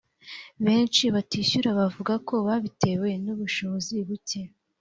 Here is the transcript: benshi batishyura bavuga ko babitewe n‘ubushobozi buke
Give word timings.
benshi 0.65 1.03
batishyura 1.13 1.69
bavuga 1.79 2.13
ko 2.27 2.35
babitewe 2.47 3.09
n‘ubushobozi 3.23 3.93
buke 4.07 4.41